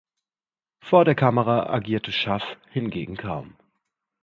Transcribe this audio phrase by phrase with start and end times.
[0.83, 3.55] Vor der Kamera agierte Schaff hingegen kaum.